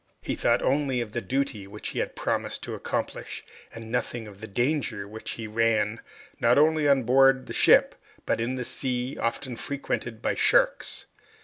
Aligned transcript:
He 0.23 0.35
thought 0.35 0.63
only 0.63 0.99
of 0.99 1.11
the 1.11 1.21
duty 1.21 1.67
which 1.67 1.89
he 1.89 1.99
had 1.99 2.15
promised 2.15 2.63
to 2.63 2.73
accomplish, 2.73 3.43
and 3.71 3.91
nothing 3.91 4.25
of 4.25 4.41
the 4.41 4.47
danger 4.47 5.07
which 5.07 5.33
he 5.33 5.45
ran, 5.45 5.99
not 6.39 6.57
only 6.57 6.87
on 6.89 7.03
board 7.03 7.45
the 7.45 7.53
ship, 7.53 7.93
but 8.25 8.41
in 8.41 8.55
the 8.55 8.65
sea, 8.65 9.15
often 9.19 9.55
frequented 9.55 10.19
by 10.19 10.33
sharks. 10.33 11.05